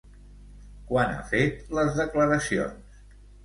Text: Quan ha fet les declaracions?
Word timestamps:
Quan 0.93 1.13
ha 1.17 1.21
fet 1.33 1.63
les 1.81 1.95
declaracions? 2.03 3.01